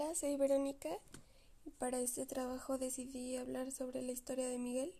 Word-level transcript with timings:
Hola, 0.00 0.14
soy 0.14 0.36
Verónica 0.36 0.90
y 1.64 1.70
para 1.70 1.98
este 1.98 2.24
trabajo 2.24 2.78
decidí 2.78 3.36
hablar 3.36 3.72
sobre 3.72 4.00
la 4.00 4.12
historia 4.12 4.48
de 4.48 4.56
Miguel. 4.56 4.94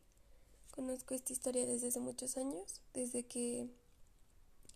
Conozco 0.73 1.15
esta 1.15 1.33
historia 1.33 1.67
desde 1.67 1.87
hace 1.87 2.01
muchos 2.01 2.37
años, 2.37 2.81
desde 2.95 3.23
que 3.23 3.69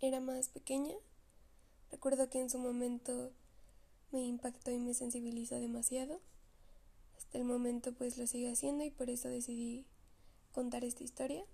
era 0.00 0.20
más 0.20 0.48
pequeña. 0.48 0.94
Recuerdo 1.90 2.30
que 2.30 2.38
en 2.38 2.50
su 2.50 2.60
momento 2.60 3.32
me 4.12 4.24
impactó 4.24 4.70
y 4.70 4.78
me 4.78 4.94
sensibilizó 4.94 5.56
demasiado. 5.58 6.20
Hasta 7.16 7.38
el 7.38 7.44
momento 7.44 7.92
pues 7.92 8.16
lo 8.16 8.28
sigo 8.28 8.48
haciendo 8.48 8.84
y 8.84 8.90
por 8.90 9.10
eso 9.10 9.28
decidí 9.28 9.86
contar 10.52 10.84
esta 10.84 11.02
historia. 11.02 11.44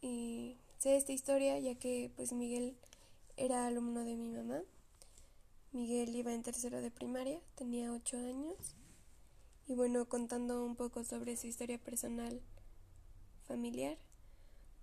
Y 0.00 0.56
sé 0.78 0.96
esta 0.96 1.12
historia 1.12 1.60
ya 1.60 1.76
que 1.76 2.10
pues 2.16 2.32
Miguel 2.32 2.76
era 3.36 3.68
alumno 3.68 4.04
de 4.04 4.16
mi 4.16 4.30
mamá 4.30 4.62
Miguel 5.74 6.14
iba 6.14 6.32
en 6.32 6.44
tercero 6.44 6.80
de 6.80 6.92
primaria, 6.92 7.40
tenía 7.56 7.92
ocho 7.92 8.16
años. 8.16 8.76
Y 9.66 9.74
bueno, 9.74 10.08
contando 10.08 10.64
un 10.64 10.76
poco 10.76 11.02
sobre 11.02 11.36
su 11.36 11.48
historia 11.48 11.78
personal 11.78 12.40
familiar, 13.48 13.98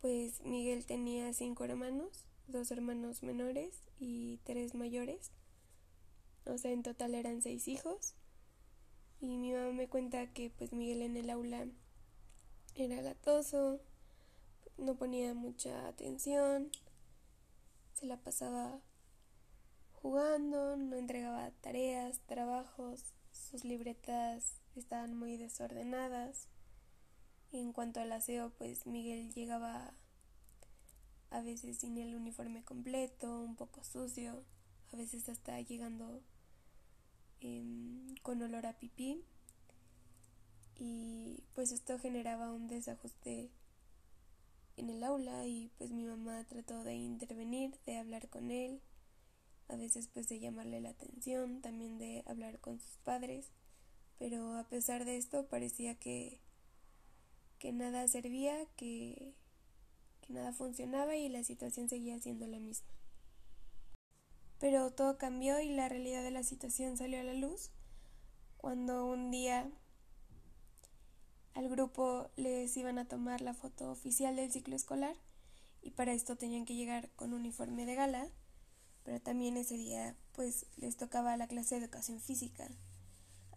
pues 0.01 0.41
Miguel 0.41 0.85
tenía 0.85 1.31
cinco 1.31 1.63
hermanos, 1.63 2.25
dos 2.47 2.71
hermanos 2.71 3.23
menores 3.23 3.79
y 4.01 4.39
tres 4.43 4.75
mayores. 4.75 5.31
O 6.45 6.57
sea, 6.57 6.71
en 6.71 6.83
total 6.83 7.15
eran 7.15 7.41
seis 7.41 7.69
hijos. 7.69 8.13
Y 9.21 9.37
mi 9.37 9.53
mamá 9.53 9.71
me 9.71 9.87
cuenta 9.87 10.33
que 10.33 10.49
pues 10.49 10.73
Miguel 10.73 11.03
en 11.03 11.15
el 11.15 11.29
aula 11.29 11.67
era 12.75 13.01
latoso, 13.01 13.79
no 14.77 14.95
ponía 14.95 15.33
mucha 15.35 15.87
atención, 15.87 16.69
se 17.93 18.07
la 18.07 18.17
pasaba 18.17 18.81
jugando, 20.01 20.75
no 20.77 20.95
entregaba 20.95 21.51
tareas, 21.61 22.19
trabajos, 22.25 23.03
sus 23.31 23.63
libretas 23.63 24.55
estaban 24.75 25.15
muy 25.15 25.37
desordenadas. 25.37 26.47
en 27.51 27.73
cuanto 27.73 27.99
al 27.99 28.11
aseo, 28.13 28.49
pues 28.57 28.87
Miguel 28.87 29.33
llegaba 29.33 29.93
a 31.31 31.41
veces 31.41 31.77
sin 31.79 31.97
el 31.97 32.15
uniforme 32.15 32.63
completo, 32.63 33.41
un 33.41 33.55
poco 33.55 33.83
sucio, 33.83 34.43
a 34.93 34.95
veces 34.95 35.27
hasta 35.29 35.59
llegando 35.59 36.21
em, 37.41 38.15
con 38.21 38.41
olor 38.41 38.65
a 38.65 38.79
pipí. 38.79 39.23
Y 40.75 41.43
pues 41.53 41.71
esto 41.71 41.99
generaba 41.99 42.51
un 42.51 42.67
desajuste 42.67 43.51
en 44.77 44.89
el 44.89 45.03
aula 45.03 45.45
y 45.45 45.69
pues 45.77 45.91
mi 45.91 46.05
mamá 46.05 46.43
trató 46.45 46.83
de 46.83 46.95
intervenir, 46.95 47.77
de 47.85 47.97
hablar 47.97 48.29
con 48.29 48.49
él 48.49 48.81
a 49.71 49.77
veces 49.77 50.07
pues 50.07 50.27
de 50.27 50.39
llamarle 50.39 50.81
la 50.81 50.89
atención, 50.89 51.61
también 51.61 51.97
de 51.97 52.23
hablar 52.25 52.59
con 52.59 52.79
sus 52.79 52.97
padres, 52.97 53.49
pero 54.19 54.57
a 54.57 54.65
pesar 54.65 55.05
de 55.05 55.17
esto 55.17 55.47
parecía 55.47 55.95
que, 55.95 56.39
que 57.57 57.71
nada 57.71 58.07
servía, 58.07 58.65
que, 58.75 59.33
que 60.21 60.33
nada 60.33 60.51
funcionaba 60.51 61.15
y 61.15 61.29
la 61.29 61.43
situación 61.43 61.87
seguía 61.87 62.19
siendo 62.19 62.47
la 62.47 62.59
misma. 62.59 62.91
Pero 64.59 64.91
todo 64.91 65.17
cambió 65.17 65.59
y 65.59 65.69
la 65.69 65.89
realidad 65.89 66.21
de 66.21 66.31
la 66.31 66.43
situación 66.43 66.97
salió 66.97 67.19
a 67.19 67.23
la 67.23 67.33
luz 67.33 67.71
cuando 68.57 69.07
un 69.07 69.31
día 69.31 69.71
al 71.53 71.67
grupo 71.69 72.29
les 72.35 72.75
iban 72.77 72.99
a 72.99 73.07
tomar 73.07 73.41
la 73.41 73.53
foto 73.53 73.89
oficial 73.89 74.35
del 74.35 74.51
ciclo 74.51 74.75
escolar 74.75 75.15
y 75.81 75.91
para 75.91 76.13
esto 76.13 76.35
tenían 76.35 76.65
que 76.65 76.75
llegar 76.75 77.09
con 77.15 77.33
uniforme 77.33 77.85
de 77.85 77.95
gala 77.95 78.27
pero 79.03 79.19
también 79.19 79.57
ese 79.57 79.77
día 79.77 80.15
pues 80.33 80.65
les 80.77 80.97
tocaba 80.97 81.37
la 81.37 81.47
clase 81.47 81.75
de 81.75 81.81
educación 81.81 82.19
física, 82.19 82.69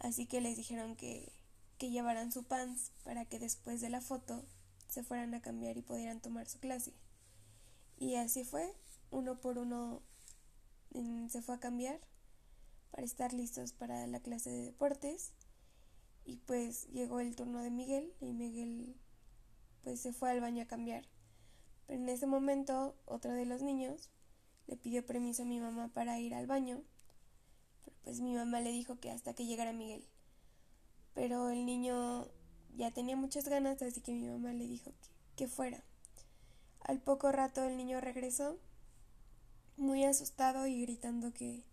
así 0.00 0.26
que 0.26 0.40
les 0.40 0.56
dijeron 0.56 0.96
que, 0.96 1.32
que 1.78 1.90
llevaran 1.90 2.32
su 2.32 2.44
pants 2.44 2.92
para 3.04 3.24
que 3.24 3.38
después 3.38 3.80
de 3.80 3.90
la 3.90 4.00
foto 4.00 4.44
se 4.88 5.02
fueran 5.02 5.34
a 5.34 5.42
cambiar 5.42 5.76
y 5.76 5.82
pudieran 5.82 6.20
tomar 6.20 6.48
su 6.48 6.58
clase. 6.58 6.92
Y 7.98 8.16
así 8.16 8.44
fue, 8.44 8.74
uno 9.10 9.40
por 9.40 9.58
uno 9.58 10.02
se 11.28 11.42
fue 11.42 11.56
a 11.56 11.60
cambiar 11.60 12.00
para 12.90 13.04
estar 13.04 13.32
listos 13.32 13.72
para 13.72 14.06
la 14.06 14.20
clase 14.20 14.50
de 14.50 14.64
deportes 14.66 15.32
y 16.24 16.36
pues 16.36 16.86
llegó 16.92 17.20
el 17.20 17.34
turno 17.34 17.60
de 17.60 17.70
Miguel 17.70 18.12
y 18.20 18.32
Miguel 18.32 18.94
pues 19.82 20.00
se 20.00 20.12
fue 20.12 20.30
al 20.30 20.40
baño 20.40 20.62
a 20.62 20.66
cambiar. 20.66 21.04
Pero 21.86 22.00
en 22.00 22.08
ese 22.08 22.26
momento 22.26 22.96
otro 23.04 23.32
de 23.32 23.44
los 23.44 23.62
niños 23.62 24.10
le 24.66 24.76
pidió 24.76 25.04
permiso 25.04 25.42
a 25.42 25.46
mi 25.46 25.60
mamá 25.60 25.88
para 25.88 26.18
ir 26.20 26.34
al 26.34 26.46
baño, 26.46 26.82
pues 28.02 28.20
mi 28.20 28.34
mamá 28.34 28.60
le 28.60 28.70
dijo 28.72 28.98
que 29.00 29.10
hasta 29.10 29.34
que 29.34 29.46
llegara 29.46 29.72
Miguel. 29.72 30.06
Pero 31.14 31.50
el 31.50 31.64
niño 31.64 32.28
ya 32.76 32.90
tenía 32.90 33.16
muchas 33.16 33.48
ganas, 33.48 33.80
así 33.82 34.00
que 34.00 34.12
mi 34.12 34.26
mamá 34.26 34.52
le 34.52 34.66
dijo 34.66 34.92
que, 35.00 35.08
que 35.36 35.48
fuera. 35.48 35.82
Al 36.80 37.00
poco 37.00 37.32
rato 37.32 37.64
el 37.64 37.76
niño 37.76 38.00
regresó, 38.00 38.58
muy 39.76 40.04
asustado 40.04 40.66
y 40.66 40.82
gritando 40.82 41.32
que 41.32 41.64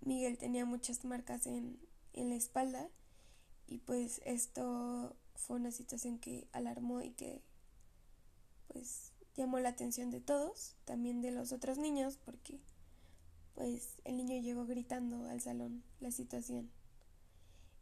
Miguel 0.00 0.38
tenía 0.38 0.64
muchas 0.64 1.04
marcas 1.04 1.46
en, 1.46 1.78
en 2.12 2.30
la 2.30 2.36
espalda 2.36 2.88
y 3.66 3.78
pues 3.78 4.20
esto 4.24 5.16
fue 5.34 5.56
una 5.56 5.70
situación 5.70 6.18
que 6.18 6.48
alarmó 6.52 7.02
y 7.02 7.10
que 7.10 7.42
pues 8.68 9.07
llamó 9.38 9.60
la 9.60 9.68
atención 9.68 10.10
de 10.10 10.20
todos, 10.20 10.74
también 10.84 11.20
de 11.20 11.30
los 11.30 11.52
otros 11.52 11.78
niños, 11.78 12.18
porque 12.24 12.58
pues 13.54 14.00
el 14.04 14.16
niño 14.16 14.40
llegó 14.40 14.66
gritando 14.66 15.26
al 15.26 15.40
salón 15.40 15.84
la 16.00 16.10
situación. 16.10 16.70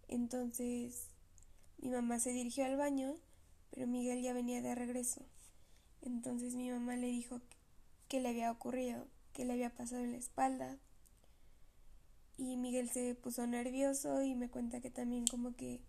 Entonces 0.07 1.09
mi 1.79 1.89
mamá 1.89 2.21
se 2.21 2.31
dirigió 2.33 2.67
al 2.67 2.77
baño, 2.77 3.17
pero 3.71 3.87
Miguel 3.87 4.23
ya 4.23 4.35
venía 4.35 4.61
de 4.61 4.75
regreso. 4.75 5.23
Entonces 6.03 6.55
mi 6.55 6.71
mamá 6.71 6.97
le 6.97 7.07
dijo 7.07 7.41
que 8.09 8.21
le 8.21 8.29
había 8.29 8.53
ocurrido, 8.53 9.07
que 9.33 9.47
le 9.47 9.55
había 9.55 9.75
pasado 9.75 10.05
en 10.05 10.13
la 10.13 10.19
espalda. 10.19 10.79
Y 12.37 12.59
Miguel 12.59 12.91
se 12.91 13.15
puso 13.15 13.47
nervioso 13.47 14.23
y 14.23 14.35
me 14.35 14.51
cuenta 14.51 14.83
que 14.83 14.91
también 14.91 15.27
como 15.27 15.57
que 15.57 15.81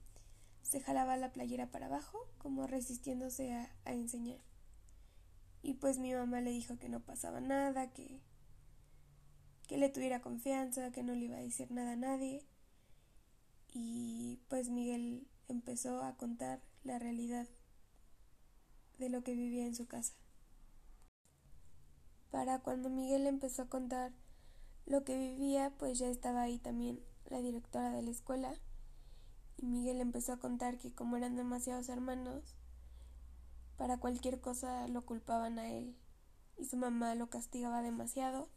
se 0.62 0.80
jalaba 0.80 1.18
la 1.18 1.34
playera 1.34 1.72
para 1.72 1.88
abajo, 1.88 2.20
como 2.38 2.68
resistiéndose 2.68 3.52
a 3.52 3.94
enseñar. 3.94 4.47
Y 5.68 5.74
pues 5.74 6.00
mi 6.00 6.14
mamá 6.14 6.40
le 6.40 6.52
dijo 6.52 6.78
que 6.78 6.88
no 6.88 7.02
pasaba 7.02 7.42
nada, 7.42 7.92
que, 7.92 8.22
que 9.68 9.78
le 9.78 9.90
tuviera 9.90 10.22
confianza, 10.22 10.94
que 10.94 11.04
no 11.04 11.14
le 11.14 11.26
iba 11.26 11.36
a 11.36 11.42
decir 11.42 11.70
nada 11.72 11.92
a 11.92 11.96
nadie. 11.98 12.46
Y 13.74 14.40
pues 14.48 14.70
Miguel 14.70 15.28
empezó 15.50 16.02
a 16.04 16.16
contar 16.16 16.62
la 16.86 17.00
realidad 17.00 17.50
de 18.98 19.10
lo 19.10 19.26
que 19.26 19.36
vivía 19.36 19.66
en 19.66 19.76
su 19.76 19.88
casa. 19.88 20.14
Para 22.32 22.60
cuando 22.60 22.90
Miguel 22.90 23.28
empezó 23.28 23.64
a 23.64 23.70
contar 23.70 24.14
lo 24.86 25.04
que 25.04 25.18
vivía, 25.18 25.74
pues 25.78 26.00
ya 26.00 26.08
estaba 26.08 26.44
ahí 26.44 26.60
también 26.60 27.02
la 27.26 27.42
directora 27.42 27.92
de 27.92 28.04
la 28.04 28.12
escuela. 28.12 28.54
Y 29.58 29.66
Miguel 29.66 30.00
empezó 30.00 30.32
a 30.32 30.40
contar 30.40 30.78
que 30.78 30.94
como 30.94 31.18
eran 31.18 31.36
demasiados 31.36 31.90
hermanos, 31.90 32.56
para 33.78 34.00
cualquier 34.00 34.42
cosa 34.42 34.88
lo 34.88 35.06
culpaban 35.06 35.60
a 35.60 35.70
él 35.72 35.96
y 36.58 36.66
su 36.66 36.78
mamá 36.78 37.16
lo 37.16 37.30
castigaba 37.30 37.82
demasiado. 37.82 38.50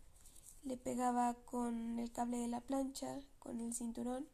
Le 0.62 0.76
pegaba 0.76 1.34
con 1.34 1.98
el 1.98 2.10
cable 2.12 2.38
de 2.38 2.48
la 2.48 2.60
plancha, 2.60 3.20
con 3.38 3.60
el 3.60 3.74
cinturón. 3.74 4.26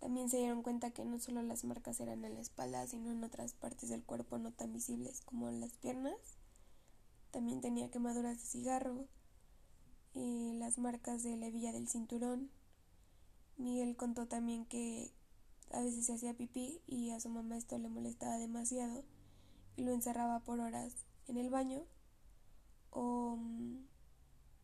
También 0.00 0.28
se 0.30 0.36
dieron 0.36 0.62
cuenta 0.62 0.90
que 0.92 1.04
no 1.04 1.18
solo 1.18 1.42
las 1.42 1.64
marcas 1.64 1.98
eran 2.00 2.24
en 2.24 2.34
la 2.34 2.40
espalda, 2.40 2.86
sino 2.86 3.10
en 3.10 3.24
otras 3.24 3.54
partes 3.54 3.88
del 3.88 4.04
cuerpo 4.04 4.38
no 4.38 4.52
tan 4.52 4.72
visibles 4.72 5.20
como 5.22 5.48
en 5.48 5.60
las 5.60 5.72
piernas. 5.72 6.14
También 7.32 7.60
tenía 7.60 7.90
quemaduras 7.90 8.38
de 8.38 8.44
cigarro, 8.44 9.06
y 10.14 10.54
las 10.54 10.78
marcas 10.78 11.22
de 11.22 11.36
la 11.36 11.46
hebilla 11.46 11.72
del 11.72 11.88
cinturón. 11.88 12.50
Miguel 13.56 13.96
contó 13.96 14.26
también 14.26 14.66
que 14.66 15.12
a 15.70 15.80
veces 15.80 16.06
se 16.06 16.14
hacía 16.14 16.34
pipí 16.34 16.80
y 16.86 17.10
a 17.10 17.20
su 17.20 17.28
mamá 17.28 17.56
esto 17.56 17.78
le 17.78 17.88
molestaba 17.88 18.38
demasiado 18.38 19.04
y 19.78 19.84
lo 19.84 19.92
encerraba 19.92 20.40
por 20.40 20.58
horas 20.58 20.92
en 21.28 21.36
el 21.36 21.50
baño 21.50 21.86
o 22.90 23.36
mm, 23.36 23.86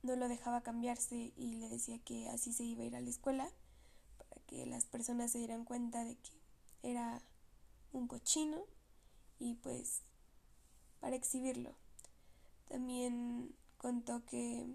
no 0.03 0.17
lo 0.17 0.29
dejaba 0.29 0.63
cambiarse 0.63 1.33
y 1.37 1.55
le 1.55 1.69
decía 1.69 2.01
que 2.01 2.29
así 2.29 2.53
se 2.53 2.65
iba 2.65 2.83
a 2.83 2.87
ir 2.87 2.97
a 2.97 3.01
la 3.01 3.11
escuela 3.11 3.49
para 4.19 4.43
que 4.47 4.67
las 4.67 4.87
personas 4.87 5.31
se 5.31 5.39
dieran 5.39 5.65
cuenta 5.65 6.05
de 6.05 6.17
que 6.17 6.33
era 6.83 7.23
un 7.93 8.09
cochino 8.09 8.65
y 9.39 9.55
pues 9.55 10.03
para 10.99 11.15
exhibirlo. 11.15 11.77
También 12.69 13.55
contó 13.79 14.25
que 14.25 14.67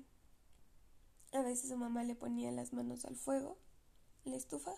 a 1.33 1.41
veces 1.41 1.69
su 1.69 1.75
mamá 1.75 2.05
le 2.05 2.15
ponía 2.15 2.49
las 2.51 2.71
manos 2.71 3.03
al 3.03 3.17
fuego, 3.17 3.57
la 4.23 4.37
estufa, 4.37 4.73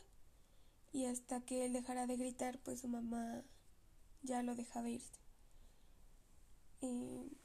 y 0.92 1.06
hasta 1.06 1.40
que 1.42 1.66
él 1.66 1.74
dejara 1.74 2.08
de 2.08 2.18
gritar, 2.18 2.58
pues 2.64 2.82
su 2.82 2.88
mamá 2.88 3.44
ya 4.24 4.42
lo 4.42 4.56
dejaba 4.56 4.90
irse. 4.90 5.21
Y 6.82 7.38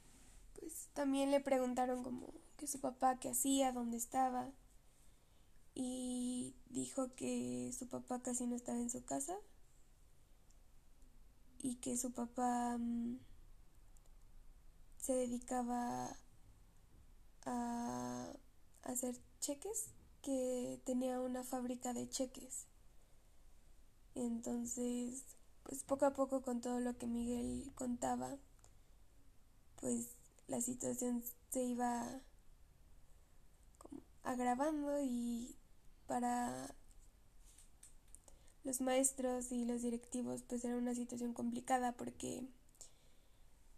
pues 0.59 0.89
también 0.93 1.31
le 1.31 1.39
preguntaron 1.39 2.03
como 2.03 2.33
que 2.57 2.67
su 2.67 2.79
papá 2.79 3.19
qué 3.19 3.29
hacía, 3.29 3.71
dónde 3.71 3.97
estaba. 3.97 4.51
y 5.75 6.55
dijo 6.69 7.13
que 7.15 7.71
su 7.77 7.87
papá 7.87 8.21
casi 8.21 8.47
no 8.47 8.55
estaba 8.55 8.79
en 8.79 8.89
su 8.89 9.05
casa 9.05 9.37
y 11.59 11.75
que 11.75 11.97
su 11.97 12.11
papá 12.11 12.77
mm, 12.77 13.19
se 14.97 15.13
dedicaba 15.13 16.17
a 17.45 18.33
hacer 18.83 19.15
cheques, 19.39 19.89
que 20.21 20.81
tenía 20.85 21.19
una 21.21 21.43
fábrica 21.43 21.93
de 21.93 22.09
cheques. 22.09 22.65
Entonces, 24.15 25.23
pues 25.63 25.83
poco 25.83 26.05
a 26.05 26.13
poco 26.13 26.41
con 26.41 26.61
todo 26.61 26.79
lo 26.79 26.97
que 26.97 27.07
Miguel 27.07 27.71
contaba, 27.75 28.37
pues 29.79 30.15
la 30.47 30.61
situación 30.61 31.23
se 31.49 31.63
iba 31.63 32.21
agravando 34.23 35.01
y 35.01 35.55
para 36.07 36.75
los 38.63 38.81
maestros 38.81 39.51
y 39.51 39.65
los 39.65 39.81
directivos 39.81 40.43
pues 40.43 40.65
era 40.65 40.75
una 40.75 40.93
situación 40.93 41.33
complicada 41.33 41.93
porque 41.93 42.43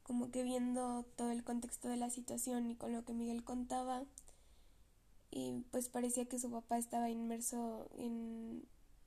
como 0.04 0.31
que 0.31 0.44
viendo 0.44 1.06
todo 1.16 1.31
el 1.31 1.44
contexto 1.44 1.88
de 1.90 1.98
la 1.98 2.10
situación 2.10 2.72
y 2.72 2.75
con 2.75 2.94
lo 2.94 3.06
que 3.06 3.13
Miguel 3.13 3.44
contaba 3.44 4.04
y 5.30 5.63
pues 5.72 5.90
parecía 5.90 6.25
que 6.25 6.40
su 6.40 6.50
papá 6.50 6.80
estaba 6.80 7.10
inmerso 7.12 7.88
en 7.98 8.66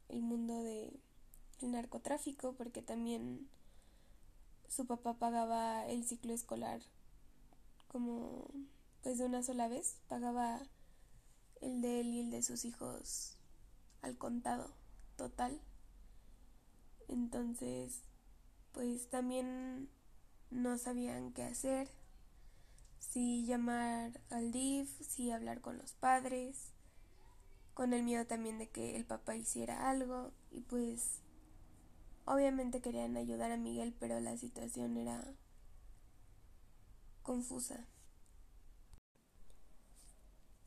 el 0.08 0.22
mundo 0.22 0.62
de 0.62 0.92
el 1.60 1.72
narcotráfico 1.72 2.52
porque 2.52 2.82
también 2.82 3.48
su 4.74 4.86
papá 4.86 5.14
pagaba 5.14 5.86
el 5.86 6.04
ciclo 6.04 6.32
escolar 6.32 6.80
como 7.88 8.48
pues 9.02 9.18
de 9.18 9.26
una 9.26 9.42
sola 9.42 9.68
vez 9.68 9.98
pagaba 10.08 10.62
el 11.60 11.82
de 11.82 12.00
él 12.00 12.06
y 12.08 12.20
el 12.20 12.30
de 12.30 12.42
sus 12.42 12.64
hijos 12.64 13.36
al 14.00 14.16
contado 14.16 14.72
total. 15.16 15.60
Entonces, 17.08 18.00
pues 18.72 19.08
también 19.10 19.90
no 20.50 20.78
sabían 20.78 21.32
qué 21.32 21.42
hacer, 21.42 21.88
si 22.98 23.44
llamar 23.44 24.20
al 24.30 24.52
DIF, 24.52 24.88
si 25.00 25.30
hablar 25.30 25.60
con 25.60 25.76
los 25.76 25.92
padres, 25.92 26.70
con 27.74 27.92
el 27.92 28.02
miedo 28.04 28.26
también 28.26 28.58
de 28.58 28.68
que 28.68 28.96
el 28.96 29.04
papá 29.04 29.36
hiciera 29.36 29.90
algo 29.90 30.32
y 30.50 30.60
pues 30.60 31.21
obviamente 32.24 32.80
querían 32.80 33.16
ayudar 33.16 33.52
a 33.52 33.56
Miguel, 33.56 33.94
pero 33.98 34.20
la 34.20 34.36
situación 34.36 34.96
era 34.96 35.24
confusa. 37.22 37.86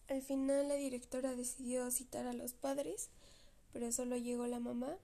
Al 0.08 0.22
final 0.22 0.68
la 0.68 0.76
directora 0.76 1.36
decidió 1.36 1.90
citar 1.90 2.28
a 2.28 2.34
los 2.34 2.54
padres, 2.54 3.10
pero 3.74 3.92
solo 3.92 4.18
llegó 4.18 4.46
la 4.48 4.60
mamá. 4.60 4.98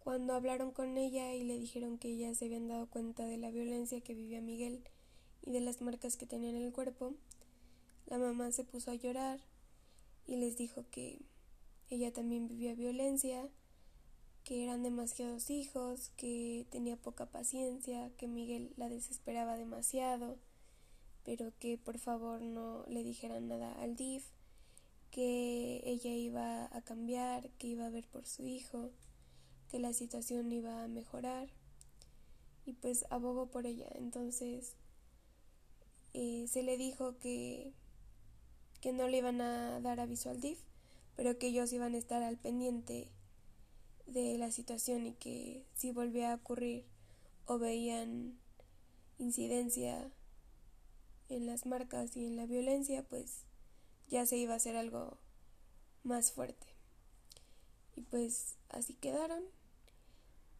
Cuando 0.00 0.34
hablaron 0.34 0.72
con 0.72 0.98
ella 0.98 1.32
y 1.34 1.44
le 1.44 1.58
dijeron 1.58 1.98
que 1.98 2.16
ya 2.16 2.34
se 2.34 2.46
habían 2.46 2.66
dado 2.66 2.88
cuenta 2.88 3.24
de 3.24 3.36
la 3.36 3.50
violencia 3.50 4.00
que 4.00 4.14
vivía 4.14 4.40
Miguel 4.40 4.82
y 5.42 5.52
de 5.52 5.60
las 5.60 5.80
marcas 5.80 6.16
que 6.16 6.26
tenía 6.26 6.50
en 6.50 6.56
el 6.56 6.72
cuerpo, 6.72 7.14
la 8.06 8.18
mamá 8.18 8.50
se 8.50 8.64
puso 8.64 8.90
a 8.90 8.96
llorar 8.96 9.40
y 10.26 10.36
les 10.36 10.56
dijo 10.56 10.84
que 10.90 11.20
ella 11.88 12.12
también 12.12 12.48
vivía 12.48 12.74
violencia, 12.74 13.48
que 14.44 14.64
eran 14.64 14.82
demasiados 14.82 15.50
hijos, 15.50 16.10
que 16.16 16.66
tenía 16.70 16.96
poca 16.96 17.26
paciencia, 17.26 18.10
que 18.16 18.28
Miguel 18.28 18.72
la 18.76 18.88
desesperaba 18.88 19.56
demasiado 19.56 20.38
pero 21.24 21.52
que 21.58 21.78
por 21.78 21.98
favor 21.98 22.40
no 22.40 22.84
le 22.88 23.04
dijeran 23.04 23.48
nada 23.48 23.72
al 23.80 23.96
DIF, 23.96 24.24
que 25.10 25.82
ella 25.84 26.10
iba 26.14 26.64
a 26.76 26.82
cambiar, 26.82 27.50
que 27.50 27.68
iba 27.68 27.86
a 27.86 27.90
ver 27.90 28.08
por 28.08 28.26
su 28.26 28.46
hijo, 28.46 28.90
que 29.70 29.78
la 29.78 29.92
situación 29.92 30.50
iba 30.52 30.82
a 30.82 30.88
mejorar 30.88 31.48
y 32.64 32.72
pues 32.72 33.04
abogó 33.10 33.46
por 33.46 33.66
ella. 33.66 33.88
Entonces 33.94 34.74
eh, 36.14 36.46
se 36.48 36.62
le 36.62 36.76
dijo 36.76 37.18
que, 37.18 37.72
que 38.80 38.92
no 38.92 39.06
le 39.06 39.18
iban 39.18 39.40
a 39.40 39.80
dar 39.80 40.00
aviso 40.00 40.30
al 40.30 40.40
DIF, 40.40 40.58
pero 41.14 41.38
que 41.38 41.48
ellos 41.48 41.72
iban 41.72 41.94
a 41.94 41.98
estar 41.98 42.22
al 42.22 42.38
pendiente 42.38 43.08
de 44.12 44.38
la 44.38 44.50
situación 44.50 45.06
y 45.06 45.12
que 45.12 45.64
si 45.74 45.92
volvía 45.92 46.32
a 46.32 46.36
ocurrir 46.36 46.84
o 47.46 47.58
veían 47.58 48.38
incidencia 49.18 50.10
en 51.28 51.46
las 51.46 51.66
marcas 51.66 52.16
y 52.16 52.26
en 52.26 52.36
la 52.36 52.46
violencia, 52.46 53.02
pues 53.02 53.44
ya 54.08 54.26
se 54.26 54.36
iba 54.36 54.52
a 54.52 54.56
hacer 54.56 54.76
algo 54.76 55.18
más 56.04 56.32
fuerte. 56.32 56.66
Y 57.96 58.02
pues 58.02 58.56
así 58.68 58.94
quedaron. 58.94 59.42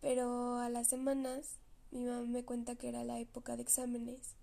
Pero 0.00 0.56
a 0.56 0.68
las 0.68 0.88
semanas 0.88 1.58
mi 1.92 2.04
mamá 2.04 2.22
me 2.22 2.44
cuenta 2.44 2.74
que 2.74 2.88
era 2.88 3.04
la 3.04 3.20
época 3.20 3.56
de 3.56 3.62
exámenes 3.62 4.34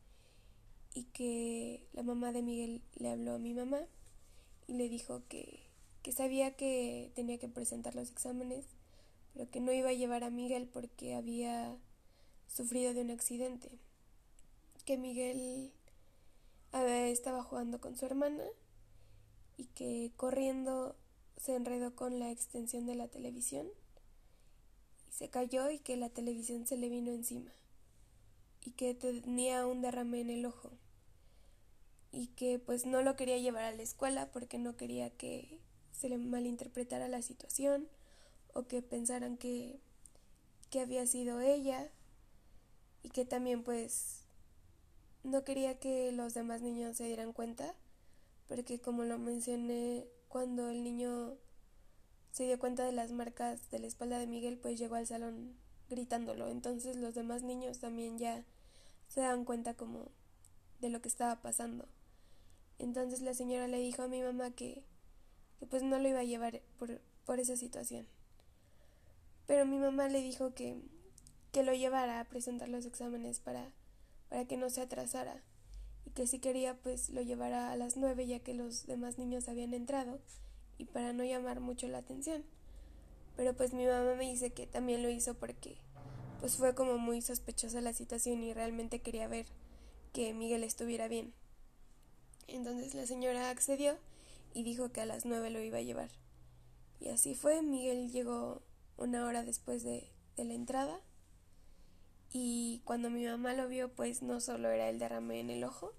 y 0.94 1.04
que 1.06 1.88
la 1.94 2.04
mamá 2.04 2.32
de 2.32 2.42
Miguel 2.42 2.82
le 2.96 3.10
habló 3.10 3.34
a 3.34 3.40
mi 3.40 3.54
mamá 3.54 3.82
y 4.68 4.74
le 4.74 4.88
dijo 4.88 5.24
que, 5.28 5.60
que 6.04 6.12
sabía 6.12 6.56
que 6.56 7.12
tenía 7.16 7.40
que 7.40 7.48
presentar 7.48 7.96
los 7.96 8.12
exámenes, 8.12 8.66
pero 9.34 9.50
que 9.50 9.60
no 9.60 9.72
iba 9.72 9.90
a 9.90 9.94
llevar 9.94 10.24
a 10.24 10.30
Miguel 10.30 10.68
porque 10.68 11.16
había 11.16 11.76
sufrido 12.48 12.94
de 12.94 13.02
un 13.02 13.12
accidente. 13.12 13.70
Que 14.86 14.98
Miguel 14.98 15.72
estaba 16.74 17.44
jugando 17.44 17.80
con 17.80 17.96
su 17.96 18.06
hermana 18.06 18.44
y 19.58 19.66
que 19.66 20.12
corriendo 20.16 20.96
se 21.38 21.56
enredó 21.56 21.96
con 21.96 22.20
la 22.20 22.32
extensión 22.32 22.86
de 22.86 22.96
la 22.96 23.08
televisión 23.08 23.68
y 25.08 25.12
se 25.12 25.30
cayó 25.30 25.70
y 25.70 25.80
que 25.80 25.98
la 25.98 26.10
televisión 26.10 26.68
se 26.68 26.78
le 26.78 26.90
vino 26.90 27.12
encima 27.12 27.52
y 28.64 28.72
que 28.72 28.94
tenía 28.94 29.66
un 29.66 29.82
derrame 29.82 30.22
en 30.22 30.30
el 30.30 30.46
ojo 30.46 30.72
y 32.12 32.28
que 32.28 32.60
pues 32.60 32.86
no 32.86 33.02
lo 33.02 33.16
quería 33.16 33.38
llevar 33.38 33.66
a 33.66 33.72
la 33.72 33.84
escuela 33.84 34.32
porque 34.32 34.58
no 34.58 34.76
quería 34.76 35.10
que 35.10 35.60
se 35.92 36.10
le 36.10 36.18
malinterpretara 36.18 37.08
la 37.08 37.22
situación 37.22 37.88
o 38.54 38.68
que 38.68 38.82
pensaran 38.82 39.38
que, 39.38 39.80
que 40.70 40.82
había 40.82 41.06
sido 41.08 41.40
ella 41.42 41.90
y 43.04 43.10
que 43.10 43.26
también 43.26 43.64
pues 43.64 44.26
no 45.24 45.44
quería 45.44 45.80
que 45.80 46.12
los 46.12 46.34
demás 46.34 46.62
niños 46.62 46.98
se 46.98 47.06
dieran 47.06 47.34
cuenta, 47.34 47.76
porque 48.48 48.80
como 48.80 49.04
lo 49.04 49.18
mencioné, 49.18 50.08
cuando 50.28 50.70
el 50.70 50.84
niño 50.84 51.36
se 52.32 52.44
dio 52.46 52.60
cuenta 52.60 52.86
de 52.86 52.92
las 52.92 53.12
marcas 53.12 53.70
de 53.72 53.80
la 53.80 53.88
espalda 53.88 54.20
de 54.20 54.28
Miguel, 54.28 54.58
pues 54.58 54.78
llegó 54.78 54.96
al 54.96 55.08
salón 55.08 55.56
gritándolo. 55.90 56.48
Entonces 56.48 56.96
los 56.96 57.16
demás 57.16 57.44
niños 57.44 57.80
también 57.80 58.18
ya 58.18 58.46
se 59.08 59.22
daban 59.22 59.46
cuenta 59.46 59.74
como 59.74 60.12
de 60.80 60.90
lo 60.90 61.02
que 61.02 61.10
estaba 61.10 61.42
pasando. 61.42 61.88
Entonces 62.78 63.22
la 63.22 63.34
señora 63.34 63.68
le 63.68 63.80
dijo 63.80 64.04
a 64.04 64.08
mi 64.08 64.22
mamá 64.22 64.52
que, 64.52 64.84
que 65.60 65.66
pues 65.66 65.84
no 65.84 66.00
lo 66.00 66.08
iba 66.08 66.20
a 66.20 66.24
llevar 66.24 66.62
por, 66.78 67.02
por 67.26 67.40
esa 67.40 67.58
situación. 67.58 68.08
Pero 69.50 69.66
mi 69.66 69.80
mamá 69.80 70.08
le 70.10 70.22
dijo 70.22 70.54
que, 70.54 70.78
que 71.52 71.64
lo 71.64 71.74
llevara 71.74 72.20
a 72.20 72.26
presentar 72.26 72.70
los 72.70 72.86
exámenes 72.86 73.40
para 73.40 73.72
para 74.30 74.46
que 74.46 74.58
no 74.58 74.70
se 74.70 74.82
atrasara 74.82 75.42
y 76.06 76.12
que 76.12 76.28
si 76.28 76.38
quería 76.38 76.76
pues 76.76 77.10
lo 77.10 77.24
llevara 77.24 77.72
a 77.72 77.76
las 77.76 77.98
nueve 77.98 78.28
ya 78.28 78.40
que 78.42 78.54
los 78.54 78.86
demás 78.86 79.18
niños 79.18 79.50
habían 79.50 79.74
entrado 79.74 80.20
y 80.78 80.86
para 80.86 81.14
no 81.14 81.24
llamar 81.24 81.62
mucho 81.62 81.88
la 81.88 81.98
atención. 81.98 82.44
Pero 83.36 83.56
pues 83.56 83.74
mi 83.74 83.88
mamá 83.88 84.14
me 84.14 84.30
dice 84.30 84.52
que 84.52 84.68
también 84.68 85.02
lo 85.02 85.10
hizo 85.10 85.34
porque 85.34 85.78
pues 86.40 86.56
fue 86.56 86.76
como 86.76 87.00
muy 87.00 87.20
sospechosa 87.24 87.82
la 87.82 87.94
situación 87.94 88.44
y 88.44 88.54
realmente 88.54 89.02
quería 89.02 89.28
ver 89.28 89.48
que 90.14 90.36
Miguel 90.36 90.64
estuviera 90.64 91.08
bien. 91.08 91.34
Entonces 92.48 92.94
la 92.94 93.08
señora 93.08 93.50
accedió 93.50 93.98
y 94.54 94.62
dijo 94.62 94.92
que 94.92 95.02
a 95.02 95.08
las 95.08 95.26
nueve 95.26 95.50
lo 95.50 95.60
iba 95.60 95.80
a 95.80 95.82
llevar. 95.82 96.12
Y 97.00 97.10
así 97.10 97.34
fue, 97.34 97.64
Miguel 97.64 98.12
llegó 98.12 98.62
una 99.00 99.26
hora 99.26 99.44
después 99.44 99.84
de, 99.84 100.12
de 100.36 100.46
la 100.46 100.54
entrada. 100.54 101.02
Y 102.32 102.82
cuando 102.86 103.10
mi 103.10 103.26
mamá 103.26 103.54
lo 103.54 103.68
vio, 103.68 103.94
pues 103.96 104.22
no 104.22 104.40
solo 104.40 104.70
era 104.70 104.90
el 104.90 105.00
derrame 105.00 105.40
en 105.40 105.50
el 105.50 105.64
ojo, 105.64 105.94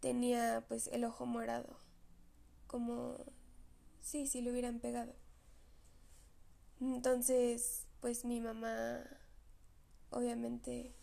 tenía 0.00 0.64
pues 0.68 0.88
el 0.88 1.04
ojo 1.04 1.26
morado, 1.26 1.76
como 2.68 3.16
sí, 4.00 4.26
si 4.26 4.40
lo 4.40 4.52
hubieran 4.52 4.78
pegado. 4.78 5.14
Entonces, 6.80 7.86
pues 8.00 8.24
mi 8.24 8.40
mamá 8.40 9.04
obviamente 10.10 10.94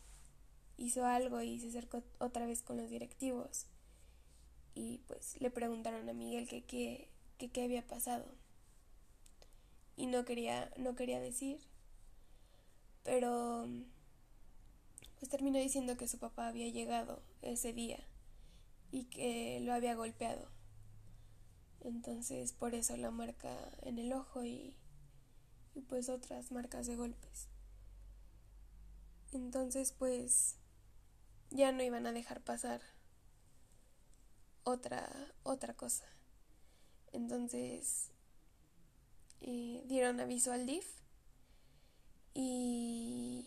hizo 0.77 1.05
algo 1.05 1.41
y 1.41 1.59
se 1.59 1.67
acercó 1.67 2.03
otra 2.19 2.45
vez 2.45 2.61
con 2.61 2.77
los 2.77 2.89
directivos. 2.89 3.67
Y 4.75 4.99
pues 5.07 5.39
le 5.41 5.51
preguntaron 5.51 6.07
a 6.07 6.13
Miguel 6.13 6.47
que 6.47 7.09
qué 7.37 7.63
había 7.63 7.85
pasado 7.85 8.25
y 9.99 10.05
no 10.07 10.23
quería 10.23 10.71
no 10.77 10.95
quería 10.95 11.19
decir 11.19 11.59
pero 13.03 13.67
pues 15.19 15.29
terminó 15.29 15.59
diciendo 15.59 15.97
que 15.97 16.07
su 16.07 16.17
papá 16.17 16.47
había 16.47 16.69
llegado 16.69 17.21
ese 17.41 17.73
día 17.73 17.99
y 18.91 19.05
que 19.05 19.59
lo 19.61 19.73
había 19.73 19.95
golpeado. 19.95 20.47
Entonces 21.81 22.53
por 22.53 22.73
eso 22.73 22.95
la 22.95 23.11
marca 23.11 23.53
en 23.81 23.99
el 23.99 24.13
ojo 24.13 24.45
y, 24.45 24.77
y 25.75 25.81
pues 25.81 26.07
otras 26.07 26.51
marcas 26.51 26.87
de 26.87 26.95
golpes. 26.95 27.49
Entonces 29.33 29.91
pues 29.91 30.55
ya 31.49 31.73
no 31.73 31.83
iban 31.83 32.07
a 32.07 32.13
dejar 32.13 32.41
pasar 32.41 32.81
otra, 34.63 35.09
otra 35.43 35.73
cosa. 35.73 36.05
Entonces 37.11 38.11
dieron 39.41 40.19
aviso 40.19 40.51
al 40.51 40.65
DIF 40.65 40.85
y, 42.33 43.45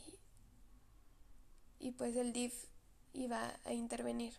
y 1.79 1.93
pues 1.93 2.17
el 2.17 2.33
DIF 2.33 2.67
iba 3.13 3.59
a 3.65 3.73
intervenir. 3.73 4.35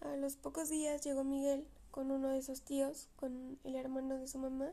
A 0.00 0.16
los 0.16 0.36
pocos 0.36 0.68
días 0.68 1.02
llegó 1.02 1.24
Miguel 1.24 1.66
con 1.90 2.10
uno 2.10 2.28
de 2.28 2.42
sus 2.42 2.62
tíos, 2.62 3.08
con 3.16 3.58
el 3.64 3.74
hermano 3.74 4.18
de 4.18 4.28
su 4.28 4.38
mamá, 4.38 4.72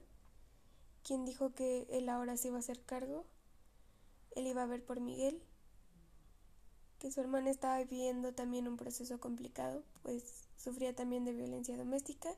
quien 1.03 1.25
dijo 1.25 1.53
que 1.53 1.87
él 1.89 2.09
ahora 2.09 2.35
se 2.35 2.49
iba 2.49 2.57
a 2.57 2.59
hacer 2.59 2.83
cargo, 2.83 3.25
él 4.35 4.47
iba 4.47 4.63
a 4.63 4.67
ver 4.67 4.83
por 4.83 4.99
Miguel, 4.99 5.41
que 6.99 7.11
su 7.11 7.21
hermana 7.21 7.49
estaba 7.49 7.77
viviendo 7.83 8.33
también 8.33 8.67
un 8.67 8.77
proceso 8.77 9.19
complicado, 9.19 9.83
pues 10.03 10.47
sufría 10.57 10.93
también 10.93 11.25
de 11.25 11.33
violencia 11.33 11.77
doméstica, 11.77 12.35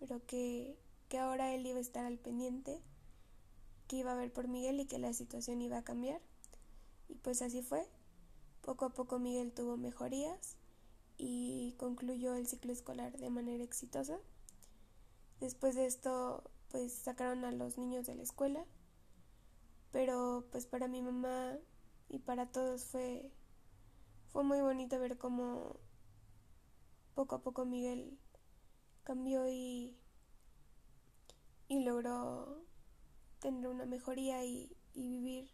pero 0.00 0.24
que, 0.26 0.76
que 1.08 1.18
ahora 1.18 1.54
él 1.54 1.64
iba 1.66 1.78
a 1.78 1.82
estar 1.82 2.04
al 2.04 2.18
pendiente, 2.18 2.80
que 3.86 3.96
iba 3.96 4.12
a 4.12 4.16
ver 4.16 4.32
por 4.32 4.48
Miguel 4.48 4.80
y 4.80 4.86
que 4.86 4.98
la 4.98 5.12
situación 5.12 5.62
iba 5.62 5.78
a 5.78 5.84
cambiar. 5.84 6.20
Y 7.08 7.14
pues 7.16 7.42
así 7.42 7.62
fue. 7.62 7.86
Poco 8.62 8.86
a 8.86 8.90
poco 8.90 9.18
Miguel 9.18 9.52
tuvo 9.52 9.76
mejorías 9.76 10.56
y 11.18 11.74
concluyó 11.78 12.34
el 12.34 12.46
ciclo 12.46 12.72
escolar 12.72 13.16
de 13.18 13.30
manera 13.30 13.62
exitosa. 13.62 14.18
Después 15.38 15.74
de 15.74 15.86
esto, 15.86 16.42
pues 16.70 16.92
sacaron 16.92 17.44
a 17.44 17.52
los 17.52 17.78
niños 17.78 18.06
de 18.06 18.14
la 18.14 18.22
escuela, 18.22 18.64
pero 19.92 20.46
pues 20.50 20.66
para 20.66 20.88
mi 20.88 21.02
mamá 21.02 21.56
y 22.08 22.18
para 22.18 22.50
todos 22.50 22.84
fue 22.84 23.30
fue 24.32 24.44
muy 24.44 24.60
bonito 24.60 24.98
ver 25.00 25.18
cómo 25.18 25.76
poco 27.14 27.34
a 27.34 27.42
poco 27.42 27.64
Miguel 27.64 28.16
cambió 29.10 29.48
y 29.48 29.96
y 31.66 31.80
logró 31.80 32.62
tener 33.40 33.66
una 33.66 33.84
mejoría 33.84 34.44
y, 34.44 34.76
y 34.94 35.08
vivir 35.08 35.50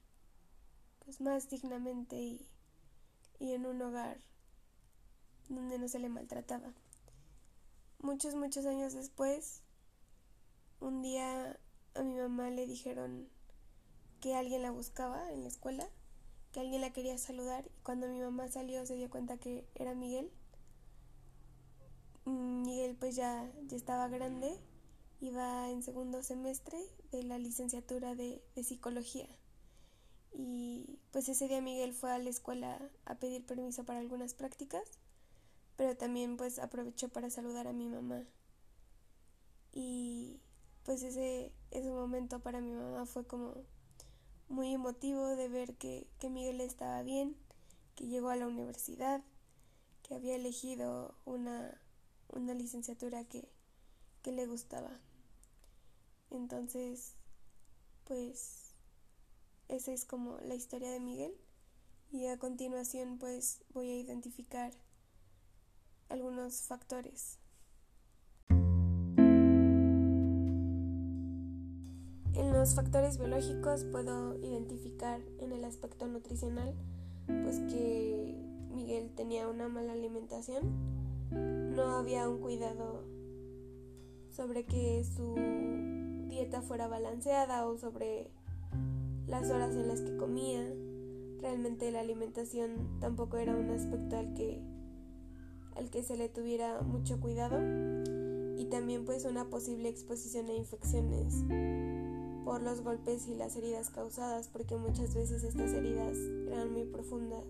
pues 1.03 1.23
más 1.23 1.49
dignamente 1.49 2.17
y, 2.17 2.47
y 3.39 3.53
en 3.53 3.65
un 3.65 3.81
hogar 3.81 4.21
donde 5.49 5.79
no 5.79 5.89
se 5.89 6.01
le 6.01 6.11
maltrataba. 6.11 6.71
Muchos, 8.03 8.35
muchos 8.35 8.67
años 8.67 8.93
después, 8.93 9.63
un 10.81 11.01
día 11.01 11.59
a 11.95 12.03
mi 12.03 12.15
mamá 12.15 12.51
le 12.51 12.67
dijeron 12.67 13.27
que 14.21 14.35
alguien 14.35 14.61
la 14.61 14.71
buscaba 14.71 15.33
en 15.33 15.41
la 15.41 15.49
escuela, 15.49 15.89
que 16.53 16.61
alguien 16.61 16.83
la 16.83 16.93
quería 16.93 17.17
saludar 17.17 17.65
y 17.75 17.81
cuando 17.81 18.07
mi 18.07 18.21
mamá 18.21 18.49
salió 18.49 18.85
se 18.85 18.97
dio 18.97 19.09
cuenta 19.09 19.39
que 19.39 19.67
era 19.75 19.95
Miguel. 19.95 20.31
Mm, 22.27 22.63
Miguel 22.63 22.97
pues 22.97 23.17
ya, 23.17 23.51
ya 23.69 23.77
estaba 23.77 24.09
grande, 24.09 24.61
iba 25.21 25.71
en 25.71 25.83
segundo 25.83 26.23
semestre 26.23 26.79
de 27.11 27.23
la 27.23 27.39
licenciatura 27.39 28.15
de, 28.15 28.43
psicología. 28.63 29.29
Y 30.33 30.99
pues 31.13 31.29
ese 31.31 31.49
día 31.49 31.63
Miguel 31.63 31.95
fue 31.95 32.13
a 32.13 32.19
la 32.19 32.29
escuela 32.29 32.79
a 33.07 33.15
pedir 33.15 33.47
permiso 33.47 33.85
para 33.85 34.01
algunas 34.01 34.35
prácticas 34.35 34.99
pero 35.77 35.97
también 35.97 36.37
pues 36.37 36.59
aprovechó 36.59 37.09
para 37.09 37.31
saludar 37.31 37.69
a 37.69 37.73
mi 37.73 37.89
mamá. 37.89 38.25
Y 39.73 40.41
pues 40.85 41.03
ese, 41.03 41.53
ese 41.71 41.91
momento 41.91 42.41
para 42.41 42.61
mi 42.61 42.73
mamá 42.73 43.05
fue 43.05 43.27
como 43.27 43.55
muy 44.49 44.73
emotivo 44.73 45.27
de 45.37 45.49
ver 45.49 45.75
que, 45.77 46.07
que 46.19 46.31
Miguel 46.31 46.61
estaba 46.61 47.03
bien, 47.03 47.37
que 47.95 48.07
llegó 48.07 48.31
a 48.31 48.37
la 48.37 48.47
universidad, 48.47 49.23
que 50.03 50.15
había 50.15 50.37
elegido 50.37 51.15
una, 51.27 51.79
una 52.29 52.55
licenciatura 52.55 53.25
que, 53.25 53.49
que 54.23 54.33
le 54.33 54.47
gustaba. 54.47 54.91
Entonces, 56.31 57.15
pues 58.05 58.75
esa 59.69 59.93
es 59.93 60.05
como 60.05 60.39
la 60.39 60.55
historia 60.55 60.91
de 60.91 61.01
Miguel 61.01 61.35
y 62.13 62.27
a 62.27 62.39
continuación 62.39 63.19
pues 63.19 63.65
voy 63.75 63.91
a 63.91 64.01
identificar 64.01 64.73
algunos 66.09 66.63
factores. 66.63 67.39
En 72.35 72.53
los 72.53 72.75
factores 72.75 73.19
biológicos 73.19 73.85
puedo 73.85 74.39
identificar 74.39 75.21
en 75.41 75.53
el 75.53 75.65
aspecto 75.65 76.07
nutricional 76.07 76.75
pues 77.27 77.59
que 77.61 78.35
Miguel 78.71 79.11
tenía 79.17 79.49
una 79.49 79.69
mala 79.69 79.95
alimentación, 79.95 81.66
no 81.77 81.99
había 81.99 82.27
un 82.27 82.41
cuidado 82.41 83.05
sobre 84.31 84.65
que 84.65 85.05
su 85.05 85.35
dieta 86.27 86.63
fuera 86.63 86.89
balanceada 86.89 87.67
o 87.67 87.77
sobre 87.77 88.31
las 89.27 89.51
horas 89.51 89.75
en 89.75 89.87
las 89.87 90.01
que 90.01 90.17
comía. 90.17 90.63
Realmente 91.43 91.91
la 91.91 92.01
alimentación 92.01 92.99
tampoco 92.99 93.37
era 93.37 93.55
un 93.55 93.69
aspecto 93.71 94.17
al 94.17 94.33
que 94.33 94.63
al 95.77 95.91
que 95.91 96.03
se 96.03 96.17
le 96.17 96.31
tuviera 96.31 96.81
mucho 96.81 97.21
cuidado 97.21 97.59
y 98.57 98.65
también 98.71 99.05
pues 99.05 99.27
una 99.27 99.51
posible 99.51 99.91
exposición 99.91 100.49
a 100.49 100.55
infecciones 100.55 101.45
por 102.47 102.63
los 102.63 102.81
golpes 102.81 103.29
y 103.29 103.35
las 103.35 103.55
heridas 103.57 103.91
causadas 103.91 104.49
porque 104.49 104.79
muchas 104.79 105.15
veces 105.15 105.45
estas 105.45 105.73
heridas 105.73 106.17
eran 106.47 106.73
muy 106.73 106.85
profundas 106.85 107.45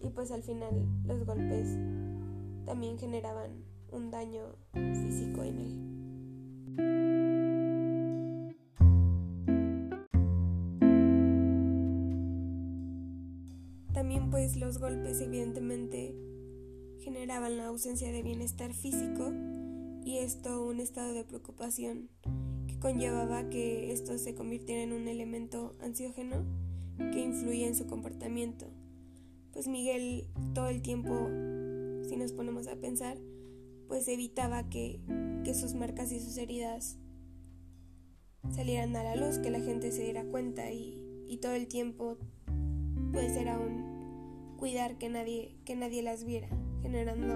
y 0.00 0.08
pues 0.08 0.30
al 0.30 0.42
final 0.42 0.86
los 1.04 1.26
golpes 1.26 1.76
también 2.64 2.98
generaban 2.98 3.64
un 3.90 4.10
daño 4.10 4.56
físico 4.72 5.42
en 5.42 5.58
él. 5.58 5.92
También 13.92 14.30
pues 14.30 14.56
los 14.56 14.78
golpes 14.78 15.20
evidentemente 15.20 16.14
generaban 17.00 17.56
la 17.56 17.66
ausencia 17.66 18.10
de 18.10 18.22
bienestar 18.22 18.72
físico 18.72 19.32
y 20.04 20.18
esto 20.18 20.66
un 20.66 20.80
estado 20.80 21.12
de 21.12 21.24
preocupación 21.24 22.08
que 22.66 22.78
conllevaba 22.78 23.48
que 23.48 23.92
esto 23.92 24.18
se 24.18 24.34
convirtiera 24.34 24.82
en 24.82 24.92
un 24.92 25.08
elemento 25.08 25.76
ansiógeno 25.80 26.44
que 27.12 27.20
influía 27.20 27.66
en 27.66 27.74
su 27.74 27.86
comportamiento. 27.86 28.66
Pues 29.52 29.68
Miguel 29.68 30.26
todo 30.54 30.68
el 30.68 30.82
tiempo, 30.82 31.28
si 32.12 32.18
nos 32.18 32.32
ponemos 32.34 32.68
a 32.68 32.76
pensar, 32.76 33.16
pues 33.88 34.06
evitaba 34.06 34.68
que, 34.68 35.00
que 35.44 35.54
sus 35.54 35.72
marcas 35.72 36.12
y 36.12 36.20
sus 36.20 36.36
heridas 36.36 36.98
salieran 38.50 38.94
a 38.96 39.02
la 39.02 39.16
luz, 39.16 39.38
que 39.38 39.48
la 39.48 39.60
gente 39.60 39.90
se 39.92 40.02
diera 40.02 40.22
cuenta 40.26 40.70
y, 40.70 41.02
y 41.26 41.38
todo 41.38 41.52
el 41.52 41.68
tiempo 41.68 42.18
pues 43.14 43.34
era 43.34 43.58
un 43.58 44.56
cuidar 44.58 44.98
que 44.98 45.08
nadie, 45.08 45.56
que 45.64 45.74
nadie 45.74 46.02
las 46.02 46.24
viera 46.24 46.50
generando 46.82 47.32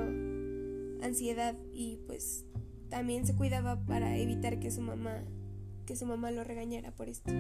ansiedad 1.03 1.57
y 1.73 1.97
pues 2.07 2.45
también 2.91 3.27
se 3.27 3.35
cuidaba 3.35 3.83
para 3.87 4.19
evitar 4.19 4.61
que 4.61 4.71
su 4.71 4.83
mamá 4.83 5.25
que 5.87 5.97
su 5.97 6.05
mamá 6.05 6.31
lo 6.33 6.45
regañara 6.45 6.95
por 6.95 7.09
esto. 7.09 7.33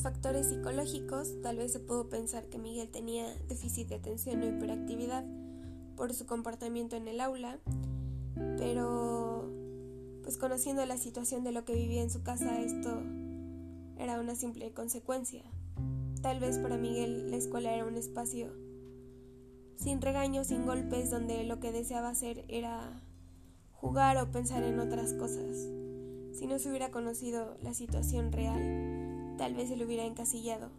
Factores 0.00 0.48
psicológicos, 0.48 1.40
tal 1.42 1.56
vez 1.58 1.72
se 1.72 1.80
pudo 1.80 2.08
pensar 2.08 2.46
que 2.46 2.58
Miguel 2.58 2.88
tenía 2.88 3.26
déficit 3.48 3.88
de 3.88 3.96
atención 3.96 4.42
o 4.42 4.48
hiperactividad 4.48 5.24
por 5.96 6.14
su 6.14 6.26
comportamiento 6.26 6.96
en 6.96 7.08
el 7.08 7.20
aula, 7.20 7.58
pero 8.56 9.50
pues 10.22 10.38
conociendo 10.38 10.84
la 10.86 10.96
situación 10.96 11.44
de 11.44 11.52
lo 11.52 11.64
que 11.64 11.74
vivía 11.74 12.02
en 12.02 12.10
su 12.10 12.22
casa, 12.22 12.60
esto 12.60 13.02
era 13.98 14.20
una 14.20 14.34
simple 14.34 14.72
consecuencia. 14.72 15.42
Tal 16.22 16.40
vez 16.40 16.58
para 16.58 16.76
Miguel 16.76 17.30
la 17.30 17.36
escuela 17.36 17.74
era 17.74 17.84
un 17.84 17.96
espacio 17.96 18.52
sin 19.76 20.00
regaños, 20.00 20.46
sin 20.46 20.64
golpes, 20.64 21.10
donde 21.10 21.44
lo 21.44 21.58
que 21.58 21.72
deseaba 21.72 22.10
hacer 22.10 22.44
era 22.48 23.02
jugar 23.72 24.16
o 24.18 24.30
pensar 24.30 24.62
en 24.62 24.78
otras 24.78 25.12
cosas. 25.14 25.56
Si 26.32 26.46
no 26.46 26.58
se 26.58 26.68
hubiera 26.68 26.90
conocido 26.90 27.56
la 27.62 27.74
situación 27.74 28.30
real, 28.32 28.91
tal 29.42 29.54
vez 29.54 29.70
se 29.70 29.76
lo 29.76 29.86
hubiera 29.86 30.04
encasillado 30.04 30.70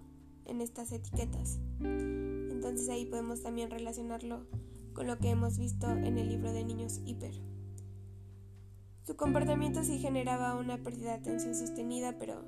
en 0.46 0.62
estas 0.62 0.94
etiquetas. 0.94 1.60
Entonces 1.82 2.88
ahí 2.88 3.06
podemos 3.06 3.42
también 3.42 3.70
relacionarlo 3.70 4.48
con 4.94 5.06
lo 5.06 5.18
que 5.18 5.32
hemos 5.32 5.58
visto 5.58 5.90
en 5.90 6.18
el 6.18 6.30
libro 6.30 6.54
de 6.54 6.64
niños 6.64 7.02
hiper. 7.06 7.34
Su 9.06 9.18
comportamiento 9.18 9.84
sí 9.84 10.00
generaba 10.00 10.56
una 10.56 10.82
pérdida 10.82 11.10
de 11.10 11.18
atención 11.18 11.56
sostenida, 11.56 12.18
pero 12.18 12.46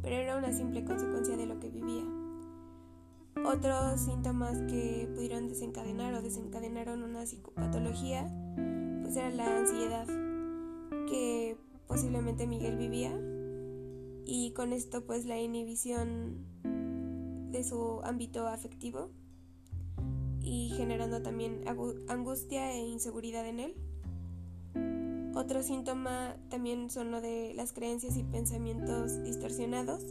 pero 0.00 0.16
era 0.16 0.38
una 0.38 0.50
simple 0.50 0.82
consecuencia 0.82 1.36
de 1.36 1.44
lo 1.44 1.60
que 1.60 1.68
vivía. 1.68 2.04
Otros 3.44 4.00
síntomas 4.00 4.56
que 4.60 5.10
pudieron 5.14 5.46
desencadenar 5.46 6.14
o 6.14 6.22
desencadenaron 6.22 7.02
una 7.02 7.26
psicopatología, 7.26 8.32
pues 9.02 9.14
era 9.14 9.30
la 9.30 9.58
ansiedad 9.58 10.06
que 11.06 11.58
posiblemente 11.86 12.46
Miguel 12.46 12.78
vivía 12.78 13.12
y 14.24 14.52
con 14.52 14.72
esto 14.72 15.04
pues 15.04 15.24
la 15.24 15.38
inhibición 15.40 16.46
de 17.50 17.64
su 17.64 18.00
ámbito 18.02 18.46
afectivo 18.46 19.10
y 20.40 20.70
generando 20.76 21.22
también 21.22 21.64
angustia 22.08 22.72
e 22.72 22.78
inseguridad 22.86 23.46
en 23.46 23.60
él. 23.60 23.74
Otro 25.34 25.62
síntoma 25.62 26.36
también 26.50 26.90
son 26.90 27.10
lo 27.10 27.20
de 27.20 27.54
las 27.54 27.72
creencias 27.72 28.16
y 28.16 28.24
pensamientos 28.24 29.22
distorsionados, 29.22 30.04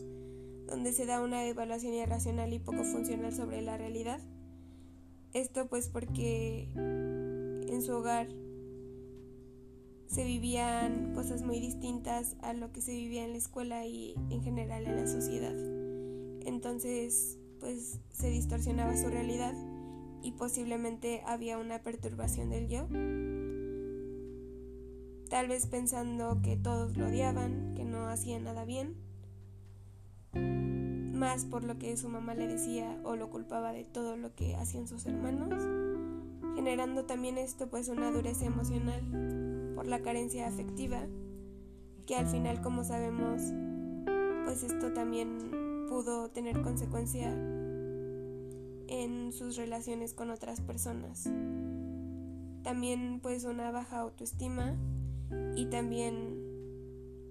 donde 0.67 0.93
se 0.93 1.05
da 1.05 1.21
una 1.21 1.45
evaluación 1.45 1.93
irracional 1.93 2.53
y 2.53 2.59
poco 2.59 2.83
funcional 2.83 3.33
sobre 3.33 3.61
la 3.61 3.77
realidad. 3.77 4.19
Esto 5.33 5.67
pues 5.67 5.89
porque 5.89 6.69
en 6.75 7.81
su 7.81 7.93
hogar 7.93 8.27
se 10.11 10.25
vivían 10.25 11.13
cosas 11.15 11.41
muy 11.41 11.61
distintas 11.61 12.35
a 12.41 12.51
lo 12.51 12.73
que 12.73 12.81
se 12.81 12.91
vivía 12.91 13.23
en 13.23 13.31
la 13.31 13.37
escuela 13.37 13.85
y 13.85 14.13
en 14.29 14.43
general 14.43 14.85
en 14.85 14.97
la 14.97 15.07
sociedad. 15.07 15.55
Entonces, 16.45 17.39
pues 17.61 17.97
se 18.11 18.29
distorsionaba 18.29 18.97
su 18.97 19.07
realidad 19.07 19.53
y 20.21 20.33
posiblemente 20.33 21.21
había 21.25 21.57
una 21.57 21.79
perturbación 21.79 22.49
del 22.49 22.67
yo. 22.67 22.87
Tal 25.29 25.47
vez 25.47 25.65
pensando 25.67 26.41
que 26.43 26.57
todos 26.57 26.97
lo 26.97 27.07
odiaban, 27.07 27.73
que 27.73 27.85
no 27.85 28.09
hacía 28.09 28.37
nada 28.37 28.65
bien, 28.65 28.97
más 31.13 31.45
por 31.45 31.63
lo 31.63 31.77
que 31.77 31.95
su 31.95 32.09
mamá 32.09 32.33
le 32.33 32.47
decía 32.47 32.99
o 33.05 33.15
lo 33.15 33.29
culpaba 33.29 33.71
de 33.71 33.85
todo 33.85 34.17
lo 34.17 34.35
que 34.35 34.57
hacían 34.57 34.89
sus 34.89 35.05
hermanos, 35.05 35.63
generando 36.55 37.05
también 37.05 37.37
esto 37.37 37.69
pues 37.69 37.87
una 37.87 38.11
dureza 38.11 38.43
emocional 38.45 39.50
por 39.81 39.89
la 39.89 40.03
carencia 40.03 40.47
afectiva, 40.47 40.99
que 42.05 42.15
al 42.15 42.27
final 42.27 42.61
como 42.61 42.83
sabemos 42.83 43.41
pues 44.45 44.61
esto 44.61 44.93
también 44.93 45.87
pudo 45.89 46.29
tener 46.29 46.61
consecuencia 46.61 47.33
en 48.87 49.33
sus 49.33 49.55
relaciones 49.55 50.13
con 50.13 50.29
otras 50.29 50.61
personas. 50.61 51.27
También 52.61 53.21
pues 53.23 53.43
una 53.43 53.71
baja 53.71 54.01
autoestima 54.01 54.75
y 55.55 55.65
también 55.65 56.37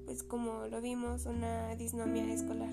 pues 0.07 0.25
como 0.25 0.66
lo 0.66 0.80
vimos 0.80 1.26
una 1.26 1.76
disnomia 1.76 2.35
escolar. 2.35 2.73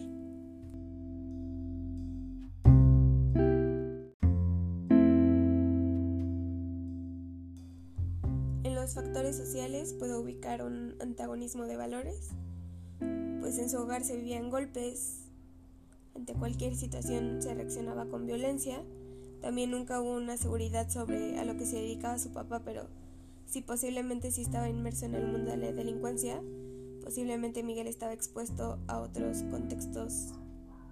Sociales 9.35 9.93
puedo 9.93 10.21
ubicar 10.21 10.63
un 10.63 10.95
antagonismo 11.01 11.65
de 11.65 11.75
valores, 11.75 12.29
pues 13.41 13.57
en 13.57 13.69
su 13.69 13.77
hogar 13.77 14.03
se 14.03 14.15
vivían 14.15 14.49
golpes, 14.49 15.27
ante 16.15 16.33
cualquier 16.33 16.75
situación 16.75 17.41
se 17.41 17.53
reaccionaba 17.53 18.07
con 18.07 18.25
violencia. 18.25 18.83
También 19.41 19.71
nunca 19.71 20.01
hubo 20.01 20.15
una 20.15 20.35
seguridad 20.35 20.89
sobre 20.89 21.37
a 21.37 21.45
lo 21.45 21.57
que 21.57 21.65
se 21.65 21.75
dedicaba 21.75 22.17
su 22.17 22.31
papá, 22.31 22.63
pero 22.65 22.87
si 23.45 23.61
posiblemente 23.61 24.31
sí 24.31 24.41
estaba 24.41 24.67
inmerso 24.67 25.05
en 25.05 25.15
el 25.15 25.27
mundo 25.27 25.51
de 25.51 25.57
la 25.57 25.71
delincuencia, 25.71 26.41
posiblemente 27.03 27.63
Miguel 27.63 27.87
estaba 27.87 28.13
expuesto 28.13 28.79
a 28.87 28.99
otros 28.99 29.43
contextos 29.43 30.33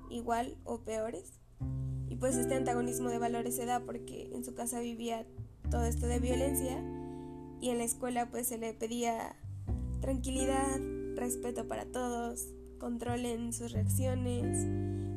igual 0.09 0.57
o 0.63 0.81
peores. 0.81 1.41
Y 2.07 2.15
pues 2.17 2.35
este 2.35 2.53
antagonismo 2.53 3.09
de 3.09 3.17
valores 3.17 3.55
se 3.55 3.65
da 3.65 3.79
porque 3.79 4.29
en 4.31 4.45
su 4.45 4.53
casa 4.53 4.79
vivía 4.79 5.25
todo 5.71 5.85
esto 5.85 6.05
de 6.05 6.19
violencia 6.19 6.83
y 7.61 7.69
en 7.69 7.77
la 7.77 7.83
escuela 7.83 8.29
pues 8.29 8.47
se 8.47 8.57
le 8.57 8.73
pedía 8.73 9.35
tranquilidad, 10.01 10.79
respeto 11.15 11.67
para 11.67 11.85
todos, 11.85 12.47
control 12.79 13.25
en 13.25 13.53
sus 13.53 13.71
reacciones, 13.71 14.65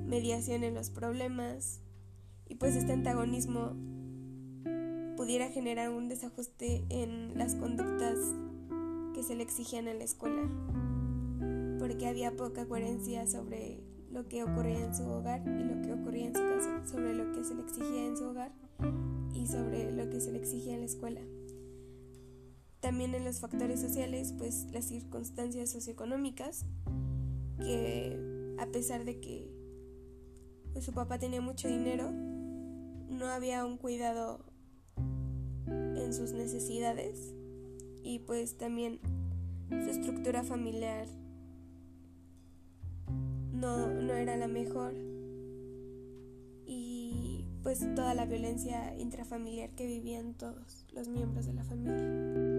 mediación 0.06 0.64
en 0.64 0.74
los 0.74 0.90
problemas 0.90 1.80
y 2.48 2.54
pues 2.54 2.76
este 2.76 2.92
antagonismo 2.92 3.72
pudiera 5.16 5.48
generar 5.48 5.90
un 5.90 6.08
desajuste 6.08 6.84
en 6.88 7.36
las 7.36 7.54
conductas 7.54 8.16
que 9.14 9.22
se 9.22 9.34
le 9.34 9.42
exigían 9.42 9.88
en 9.88 9.98
la 9.98 10.04
escuela, 10.04 10.48
porque 11.78 12.06
había 12.06 12.36
poca 12.36 12.66
coherencia 12.66 13.26
sobre 13.26 13.80
lo 14.10 14.28
que 14.28 14.44
ocurría 14.44 14.84
en 14.84 14.94
su 14.94 15.04
hogar 15.04 15.42
y 15.46 15.64
lo 15.64 15.82
que 15.82 15.92
ocurría 15.92 16.26
en 16.26 16.34
su 16.34 16.40
casa, 16.40 16.86
sobre 16.86 17.14
lo 17.14 17.32
que 17.32 17.44
se 17.44 17.54
le 17.54 17.62
exigía 17.62 18.06
en 18.06 18.16
su 18.16 18.24
hogar 18.24 18.52
y 19.34 19.46
sobre 19.46 19.92
lo 19.92 20.08
que 20.08 20.20
se 20.20 20.32
le 20.32 20.38
exigía 20.38 20.74
en 20.74 20.80
la 20.80 20.86
escuela. 20.86 21.20
También 22.80 23.14
en 23.14 23.24
los 23.24 23.40
factores 23.40 23.80
sociales, 23.80 24.34
pues 24.38 24.66
las 24.72 24.84
circunstancias 24.84 25.70
socioeconómicas, 25.70 26.64
que 27.58 28.56
a 28.58 28.66
pesar 28.66 29.04
de 29.04 29.20
que 29.20 29.50
pues 30.72 30.84
su 30.84 30.92
papá 30.92 31.18
tenía 31.18 31.40
mucho 31.40 31.68
dinero, 31.68 32.10
no 32.12 33.26
había 33.26 33.64
un 33.64 33.78
cuidado 33.78 34.44
en 35.66 36.12
sus 36.14 36.32
necesidades 36.32 37.34
y 38.02 38.20
pues 38.20 38.56
también 38.56 39.00
su 39.68 39.90
estructura 39.90 40.44
familiar 40.44 41.06
no, 43.52 43.88
no 43.88 44.14
era 44.14 44.36
la 44.36 44.48
mejor 44.48 44.94
y 46.64 47.44
pues 47.62 47.80
toda 47.94 48.14
la 48.14 48.24
violencia 48.24 48.96
intrafamiliar 48.98 49.70
que 49.70 49.86
vivían 49.86 50.34
todos 50.34 50.86
los 50.92 51.08
miembros 51.08 51.46
de 51.46 51.52
la 51.54 51.64
familia. 51.64 52.57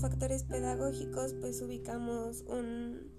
Factores 0.00 0.44
pedagógicos 0.44 1.34
pues 1.34 1.60
ubicamos 1.60 2.42
un 2.48 3.10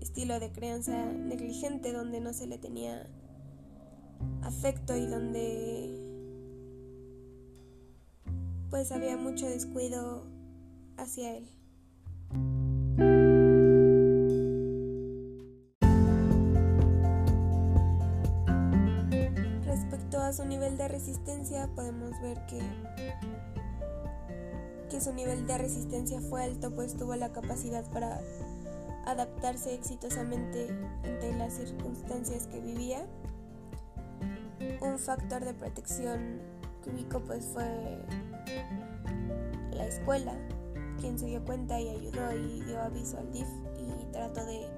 estilo 0.00 0.40
de 0.40 0.50
crianza 0.50 1.12
negligente 1.12 1.92
donde 1.92 2.20
no 2.20 2.32
se 2.32 2.46
le 2.46 2.58
tenía 2.58 3.06
afecto 4.42 4.96
y 4.96 5.06
donde 5.06 6.00
pues 8.70 8.90
había 8.92 9.16
mucho 9.18 9.46
descuido 9.46 10.26
hacia 10.96 11.36
él. 11.36 11.46
Respecto 19.66 20.18
a 20.20 20.32
su 20.32 20.46
nivel 20.46 20.78
de 20.78 20.88
resistencia 20.88 21.68
podemos 21.74 22.10
ver 22.22 22.38
que 22.46 22.60
que 24.92 25.00
su 25.00 25.12
nivel 25.14 25.46
de 25.46 25.56
resistencia 25.56 26.20
fue 26.20 26.44
alto, 26.44 26.70
pues 26.70 26.94
tuvo 26.94 27.16
la 27.16 27.32
capacidad 27.32 27.82
para 27.92 28.20
adaptarse 29.06 29.72
exitosamente 29.74 30.68
ante 31.02 31.34
las 31.38 31.54
circunstancias 31.54 32.46
que 32.46 32.60
vivía. 32.60 33.06
Un 34.82 34.98
factor 34.98 35.46
de 35.46 35.54
protección 35.54 36.42
ubicó 36.86 37.20
pues 37.20 37.46
fue 37.46 37.64
la 39.72 39.86
escuela, 39.86 40.34
quien 41.00 41.18
se 41.18 41.24
dio 41.24 41.42
cuenta 41.42 41.80
y 41.80 41.88
ayudó 41.88 42.30
y 42.34 42.60
dio 42.60 42.82
aviso 42.82 43.16
al 43.16 43.32
DIF 43.32 43.48
y 43.78 44.04
trató 44.12 44.44
de 44.44 44.68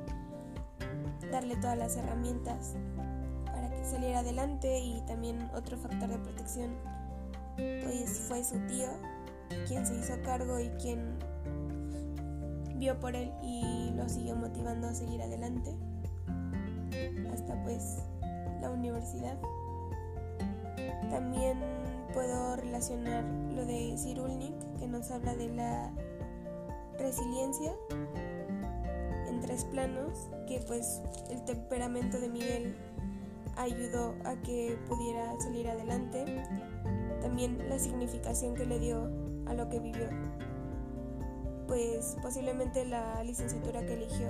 darle 1.33 1.57
todas 1.57 1.77
las 1.77 1.97
herramientas 1.97 2.75
para 3.47 3.69
que 3.69 3.85
saliera 3.85 4.21
adelante 4.21 4.79
y 4.79 5.01
también 5.09 5.51
otro 5.57 5.77
factor 5.77 6.09
de 6.09 6.19
protección 6.19 6.71
pues 7.57 8.21
fue 8.29 8.45
su 8.45 8.61
tío 8.69 8.89
quien 9.67 9.87
se 9.87 9.97
hizo 9.97 10.15
cargo 10.23 10.59
y 10.61 10.69
quien 10.81 11.19
vio 12.77 12.99
por 13.01 13.15
él 13.15 13.33
y 13.43 13.93
lo 13.95 14.09
siguió 14.09 14.37
motivando 14.37 14.89
a 14.89 14.95
seguir 14.95 15.23
adelante 15.23 15.75
hasta 17.33 17.63
pues 17.63 17.99
la 18.61 18.71
universidad. 18.71 19.39
También 21.11 21.59
puedo 22.13 22.57
relacionar 22.57 23.25
lo 23.55 23.65
de 23.65 23.97
Cyrulnik 23.99 24.55
que 24.79 24.87
nos 24.87 25.11
habla 25.11 25.35
de 25.35 25.49
la 25.49 25.93
resiliencia 26.99 27.73
en 29.29 29.41
tres 29.41 29.65
planos, 29.65 30.29
que 30.47 30.61
pues 30.67 31.01
el 31.31 31.45
temperamento 31.45 32.21
de 32.21 32.29
Miguel 32.29 32.77
ayudó 33.57 34.15
a 34.25 34.37
que 34.43 34.79
pudiera 34.89 35.39
salir 35.41 35.69
adelante. 35.69 36.25
También 37.21 37.69
la 37.69 37.79
significación 37.79 38.55
que 38.55 38.67
le 38.67 38.79
dio 38.79 39.11
a 39.47 39.55
lo 39.55 39.69
que 39.69 39.79
vivió. 39.79 40.09
Pues 41.67 42.17
posiblemente 42.23 42.85
la 42.85 43.23
licenciatura 43.25 43.85
que 43.87 43.95
eligió 43.95 44.29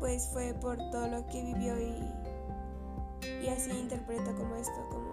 pues 0.00 0.28
fue 0.32 0.54
por 0.54 0.78
todo 0.90 1.06
lo 1.08 1.26
que 1.26 1.42
vivió 1.42 1.78
y, 1.78 3.44
y 3.44 3.48
así 3.48 3.70
interpreta 3.70 4.34
como 4.34 4.56
esto, 4.56 4.88
como 4.90 5.12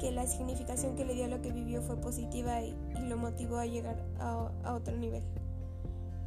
que 0.00 0.10
la 0.10 0.26
significación 0.26 0.96
que 0.96 1.04
le 1.04 1.14
dio 1.14 1.26
a 1.26 1.28
lo 1.28 1.42
que 1.42 1.52
vivió 1.52 1.82
fue 1.82 1.96
positiva 1.96 2.62
y, 2.62 2.74
lo 3.08 3.16
motivó 3.16 3.56
a 3.56 3.66
llegar 3.66 4.04
a, 4.20 4.50
a, 4.64 4.74
otro 4.74 4.96
nivel. 4.96 5.22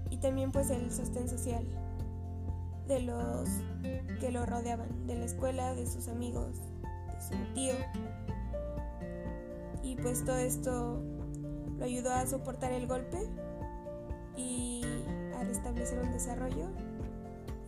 Y 0.09 0.17
también 0.17 0.51
pues 0.51 0.71
el 0.71 0.91
sostén 0.91 1.29
social 1.29 1.63
de 2.87 3.01
los 3.01 3.47
que 4.19 4.31
lo 4.31 4.45
rodeaban, 4.45 5.05
de 5.05 5.15
la 5.15 5.25
escuela, 5.25 5.75
de 5.75 5.85
sus 5.85 6.07
amigos, 6.07 6.57
de 6.57 7.21
su 7.21 7.53
tío. 7.53 7.73
Y 9.91 9.97
pues 9.97 10.23
todo 10.23 10.37
esto 10.37 11.03
lo 11.77 11.83
ayudó 11.83 12.13
a 12.13 12.25
soportar 12.25 12.71
el 12.71 12.87
golpe 12.87 13.17
y 14.37 14.83
a 15.37 15.43
restablecer 15.43 15.99
un 15.99 16.13
desarrollo 16.13 16.69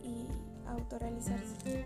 y 0.02 0.26
a 0.66 0.72
autorrealizarse. 0.72 1.84